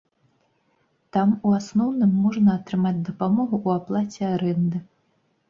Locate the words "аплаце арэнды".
3.77-4.77